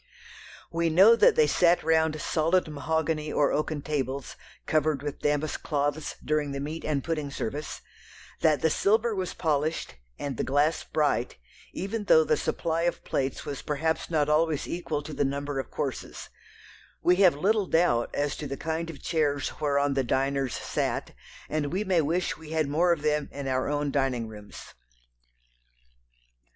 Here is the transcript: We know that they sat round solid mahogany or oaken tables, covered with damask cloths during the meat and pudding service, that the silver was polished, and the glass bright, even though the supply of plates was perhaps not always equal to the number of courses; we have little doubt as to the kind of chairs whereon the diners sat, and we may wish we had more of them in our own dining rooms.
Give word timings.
We 0.71 0.89
know 0.89 1.15
that 1.15 1.35
they 1.35 1.45
sat 1.45 1.83
round 1.83 2.19
solid 2.19 2.67
mahogany 2.67 3.31
or 3.31 3.51
oaken 3.51 3.83
tables, 3.83 4.35
covered 4.65 5.03
with 5.03 5.19
damask 5.19 5.61
cloths 5.61 6.15
during 6.25 6.53
the 6.53 6.59
meat 6.59 6.83
and 6.83 7.03
pudding 7.03 7.29
service, 7.29 7.81
that 8.39 8.63
the 8.63 8.71
silver 8.71 9.13
was 9.13 9.35
polished, 9.35 9.97
and 10.17 10.37
the 10.37 10.43
glass 10.43 10.83
bright, 10.83 11.37
even 11.71 12.05
though 12.05 12.23
the 12.23 12.35
supply 12.35 12.81
of 12.89 13.03
plates 13.03 13.45
was 13.45 13.61
perhaps 13.61 14.09
not 14.09 14.27
always 14.27 14.67
equal 14.67 15.03
to 15.03 15.13
the 15.13 15.23
number 15.23 15.59
of 15.59 15.69
courses; 15.69 16.29
we 17.03 17.17
have 17.17 17.35
little 17.35 17.67
doubt 17.67 18.09
as 18.11 18.35
to 18.37 18.47
the 18.47 18.57
kind 18.57 18.89
of 18.89 19.03
chairs 19.03 19.49
whereon 19.61 19.93
the 19.93 20.03
diners 20.03 20.55
sat, 20.55 21.11
and 21.47 21.71
we 21.71 21.83
may 21.83 22.01
wish 22.01 22.37
we 22.37 22.49
had 22.53 22.67
more 22.67 22.91
of 22.91 23.03
them 23.03 23.29
in 23.31 23.47
our 23.47 23.69
own 23.69 23.91
dining 23.91 24.27
rooms. 24.27 24.73